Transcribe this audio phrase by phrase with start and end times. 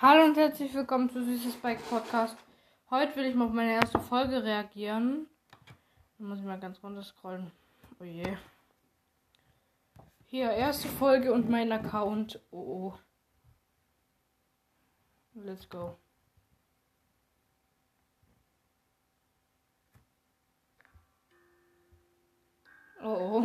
[0.00, 2.36] Hallo und herzlich willkommen zu Süßes Bike Podcast.
[2.90, 5.26] Heute will ich mal auf meine erste Folge reagieren.
[6.18, 7.50] Da muss ich mal ganz runter scrollen.
[8.00, 8.36] Oh je.
[10.26, 12.40] Hier, erste Folge und mein Account.
[12.50, 12.98] Oh oh.
[15.34, 15.96] Let's go.
[23.02, 23.42] Oh oh.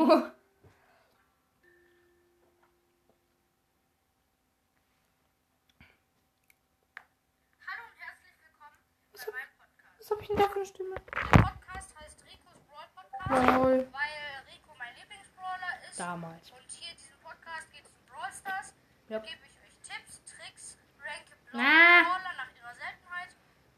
[7.68, 8.78] Hallo und herzlich willkommen
[9.12, 10.00] Was bei hab, meinem Podcast.
[10.12, 10.96] Was hab ich denn da für eine Stimme?
[10.96, 13.88] Der Podcast heißt Ricos Brawl Podcast, Lol.
[13.92, 14.16] weil
[14.52, 16.00] Rico mein Lieblingsbrawler ist.
[16.00, 16.52] Damals.
[16.52, 18.74] Und hier in diesem Podcast geht es um Brawl Stars.
[19.08, 19.20] Ja.
[19.20, 21.32] Da gebe ich euch Tipps, Tricks, ranke.
[21.52, 23.32] Brawler nach ihrer Seltenheit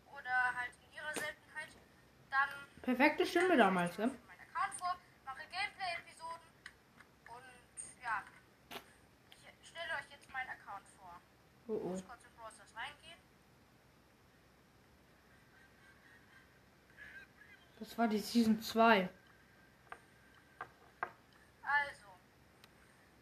[0.09, 1.69] oder halt in ihrer Seltenheit.
[2.31, 2.49] Dann
[2.81, 4.09] Perfekte Stimme damals, ne?
[4.25, 6.49] meinen Account vor, mache Gameplay-Episoden
[7.29, 8.23] und ja,
[9.61, 11.21] ich stelle euch jetzt meinen Account vor.
[11.67, 11.89] Oh Ich oh.
[11.93, 13.21] muss kurz in Brawl Stars reingehen.
[17.83, 19.09] Das war die Season 2.
[21.61, 22.05] Also,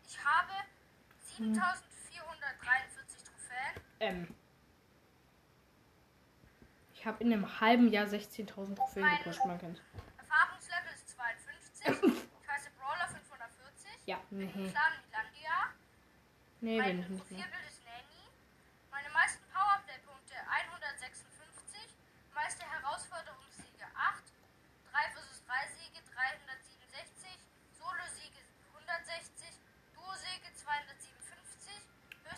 [0.06, 0.52] ich habe
[1.18, 3.82] 7443 Trophäen.
[4.00, 4.28] Ähm.
[6.94, 9.82] Ich habe in einem halben Jahr 16.000 Trophäen gepusht, man kennt's.
[10.20, 11.88] Erfahrungslevel ist 52.
[12.44, 13.90] Ich heiße Brawler 540.
[14.06, 14.46] Ja, nee.
[14.46, 15.74] Clan Milandia.
[16.60, 17.28] Nee, bin Mein ich nicht.
[17.28, 17.81] Profilbild ist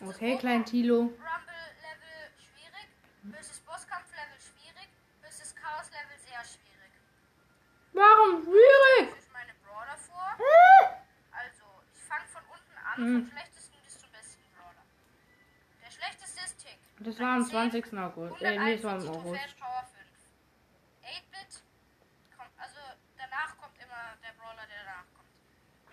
[0.07, 0.99] Okay, klein Tilo.
[0.99, 2.87] Rumble-Level schwierig.
[3.35, 4.89] Höchstes Bosskampf-Level schwierig.
[5.21, 6.91] Höchstes Chaos-Level sehr schwierig.
[7.93, 9.15] Warum schwierig?
[9.19, 10.27] Ich meine Brawler vor.
[11.31, 14.83] Also, ich fange von unten an, vom schlechtesten bis zum besten Brawler.
[15.85, 16.79] Der schlechteste ist Tick.
[16.99, 17.93] Das war am 20.
[17.97, 18.41] August.
[18.41, 19.59] Äh, nee, das war im 141 Trophäen, August.
[19.59, 20.03] Power 5.
[21.03, 21.63] 8-Bit
[22.37, 22.79] kommt, also
[23.17, 25.31] danach kommt immer der Brawler, der danach kommt.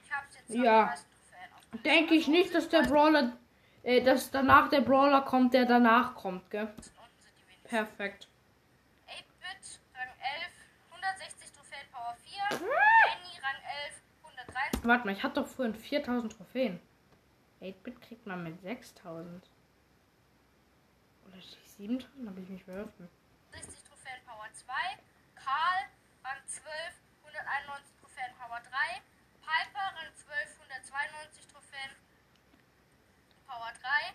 [0.03, 0.95] Ich hab's jetzt Ja.
[1.85, 3.39] Denke ich Also, nicht, dass der Brawler,
[3.83, 6.73] äh, dass danach der Brawler kommt, der danach kommt, gell?
[7.65, 8.29] Perfekt.
[9.07, 10.53] 8-Bit, Rang 11,
[10.91, 12.43] 160 Trophäen, Power 4.
[12.51, 14.85] Annie, Rang 11, 130.
[14.85, 16.81] Warte mal, ich hatte doch vorhin 4000 Trophäen.
[17.61, 19.49] 8-Bit kriegt man mit 6000.
[21.29, 22.29] Oder stehe ich 7000?
[22.29, 22.93] Habe ich mich verhört.
[23.53, 24.73] 60 Trophäen Power 2,
[25.35, 25.81] Karl
[26.25, 26.67] Rang 12,
[27.25, 29.03] 191 Trophäen Power 3,
[29.41, 31.91] Piper Rang 12, 192 Trophäen
[33.47, 34.15] Power 3,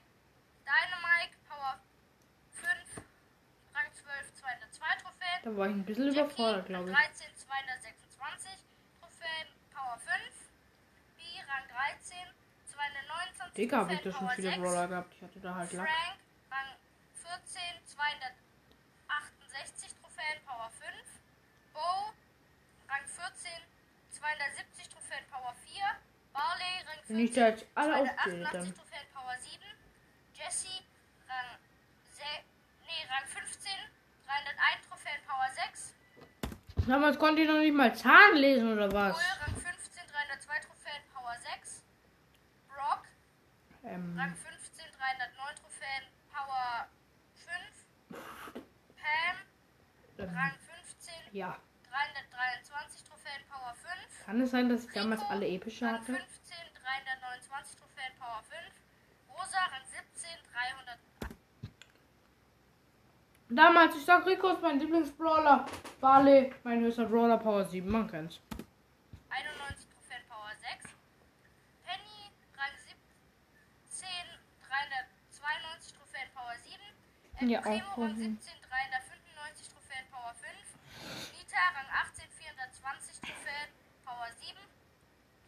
[0.64, 1.80] Dynamite Power
[2.52, 3.04] 5,
[3.76, 7.18] Rang 12, 202 Trophäen, Da war ich ein bisschen Jackie, überfordert, glaube Rang ich.
[7.22, 8.50] 13, 226
[8.98, 10.10] Trophäen Power 5,
[11.18, 12.18] B Rang 13,
[12.66, 15.14] 229 Digga, habe ich da schon viele 6, Brawler gehabt.
[15.14, 15.88] Ich hatte da halt Lack.
[15.88, 16.18] Frank,
[16.50, 16.74] Rang
[17.46, 20.90] 14, 268 Trophäen, Power 5.
[21.78, 22.10] Bo,
[22.90, 23.62] Rang 14,
[24.18, 25.78] 270 Trophäen, Power 4.
[26.34, 28.74] Barley, Rang 15, Wenn ich da jetzt alle aufzähle, 288 dann.
[28.74, 29.62] Trophäen, Power 7.
[30.34, 30.82] Jesse,
[31.30, 31.54] Rang,
[32.10, 32.26] se
[32.90, 33.94] nee, Rang 15,
[34.26, 35.94] 301 Trophäen, Power 6.
[36.88, 39.14] Damals konnte ich noch nicht mal Zahlen lesen oder was?
[39.16, 41.84] Bull, Rang 15, 302 Trophäen, Power 6.
[42.68, 43.04] Brock,
[43.84, 46.04] Ähm, Rang 15, 309 Trophäen,
[46.34, 46.88] Power
[47.36, 47.56] 5.
[48.98, 49.38] Pam,
[50.20, 50.52] ähm, Rang
[50.84, 51.58] 15, ja.
[51.90, 54.26] 323 Trophäen, Power 5.
[54.26, 56.14] Kann es sein, dass ich damals alle epische Rang hatte?
[56.14, 58.60] 15, 329 Trophäen, Power 5.
[59.30, 61.00] Rosa, Rang 17, 300.
[63.50, 65.66] Damals, ich sag Rico ist mein Lieblingsbrawler.
[66.02, 68.40] Barley, mein höchster Brawler, Power 7, man kennt's.
[69.30, 70.90] 91 Trophäen, Power 6.
[71.86, 72.74] Penny, Rang
[73.86, 74.10] 17,
[74.66, 76.82] 392 Trophäen, Power 7.
[77.42, 77.98] El Ja, Primo, auch.
[78.00, 78.34] Rang 17,
[78.66, 80.50] 395 Trophäen, Power 5.
[81.38, 83.70] Nita, Rang 18, 420 Trophäen,
[84.06, 84.58] Power 7.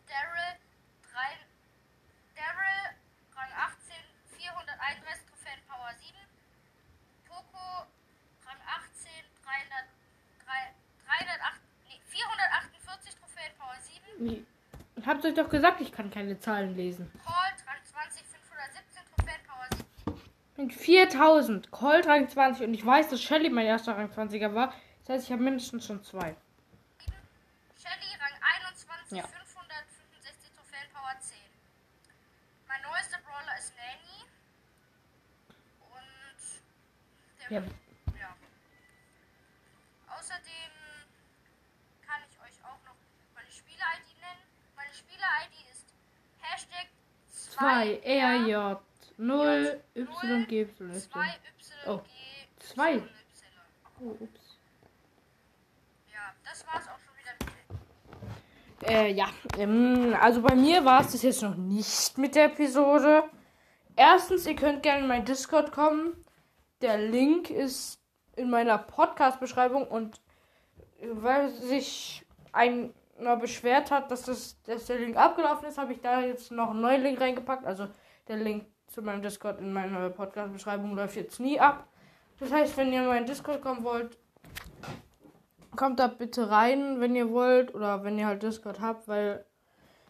[0.06, 0.54] Daryl,
[1.02, 1.34] 3,
[2.38, 2.94] Daryl,
[3.34, 3.98] Rang 18,
[4.38, 6.14] 431 Trophäen, Power 7.
[7.28, 7.86] Poco,
[8.48, 9.12] Rang 18,
[9.44, 9.84] 300,
[10.46, 10.74] 3,
[11.04, 13.76] 308, nee, 448 Trophäen, Power
[14.30, 14.48] 7.
[14.96, 17.12] Ich hab's euch doch gesagt, ich kann keine Zahlen lesen.
[17.24, 19.68] Colt, Rang 20, 517 Trophäen, Power
[20.56, 20.66] 7.
[20.68, 24.74] Mit 4000, Colt Rang 20 und ich weiß, dass Shelly mein erster Rang 20er war.
[25.06, 26.36] Das heißt, ich habe mindestens schon zwei.
[27.78, 28.34] Shelly, Rang
[28.66, 29.28] 21, Ja.
[29.28, 31.38] 565 Trophäen, Power 10.
[32.68, 34.26] Mein neuester Brawler ist Nanny.
[35.94, 36.42] Und
[37.40, 37.64] der Ja,
[38.20, 38.36] Ja.
[40.18, 40.72] Außerdem
[42.02, 42.96] kann ich euch auch noch
[43.36, 43.52] meine
[45.28, 45.86] Spieler-ID ist
[46.40, 46.88] Hashtag
[47.28, 48.78] 2 2R RJ
[49.18, 50.92] 0 Y G Y.
[50.94, 51.42] 2 Y
[51.88, 52.02] Oh.
[54.00, 54.58] Oh, ups.
[56.14, 57.34] Ja, das war's auch schon wieder
[58.82, 59.28] mit Äh, ja.
[59.58, 63.24] Ähm, also bei mir war es das jetzt noch nicht mit der Episode.
[63.96, 66.24] Erstens, ihr könnt gerne in mein Discord kommen.
[66.82, 68.00] Der Link ist
[68.36, 70.22] in meiner Podcast-Beschreibung und
[71.02, 72.90] weil sich einer
[73.40, 76.82] beschwert hat, dass, das, dass der Link abgelaufen ist, habe ich da jetzt noch einen
[76.82, 77.66] neuen Link reingepackt.
[77.66, 77.88] Also
[78.28, 81.88] der Link zu meinem Discord in meiner Podcast-Beschreibung läuft jetzt nie ab.
[82.40, 84.18] Das heißt, wenn ihr in meinen Discord kommen wollt,
[85.76, 89.46] kommt da bitte rein, wenn ihr wollt oder wenn ihr halt Discord habt, weil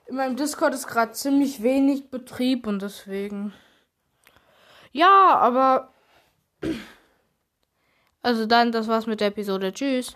[0.06, 3.54] in meinem Discord ist gerade ziemlich wenig Betrieb und deswegen.
[4.92, 5.94] Ja, aber.
[8.24, 9.72] Also dann, das war's mit der Episode.
[9.72, 10.14] Tschüss.